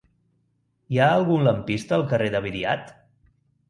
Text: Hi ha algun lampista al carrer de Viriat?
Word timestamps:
Hi 0.95 0.99
ha 1.03 1.11
algun 1.19 1.47
lampista 1.51 1.97
al 2.01 2.09
carrer 2.15 2.35
de 2.39 2.45
Viriat? 2.51 2.95